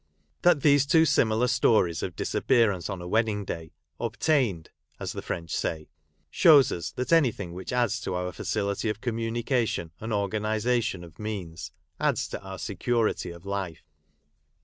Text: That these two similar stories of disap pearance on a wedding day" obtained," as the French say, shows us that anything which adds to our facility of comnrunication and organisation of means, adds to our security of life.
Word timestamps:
That 0.41 0.61
these 0.63 0.87
two 0.87 1.05
similar 1.05 1.45
stories 1.45 2.01
of 2.01 2.15
disap 2.15 2.47
pearance 2.47 2.89
on 2.89 3.03
a 3.03 3.07
wedding 3.07 3.45
day" 3.45 3.71
obtained," 4.07 4.71
as 4.99 5.11
the 5.11 5.21
French 5.21 5.55
say, 5.55 5.89
shows 6.31 6.71
us 6.71 6.89
that 6.93 7.13
anything 7.13 7.53
which 7.53 7.71
adds 7.71 7.99
to 8.01 8.15
our 8.15 8.31
facility 8.31 8.89
of 8.89 8.99
comnrunication 8.99 9.91
and 9.99 10.11
organisation 10.11 11.03
of 11.03 11.19
means, 11.19 11.71
adds 11.99 12.27
to 12.29 12.41
our 12.41 12.57
security 12.57 13.29
of 13.29 13.45
life. 13.45 13.83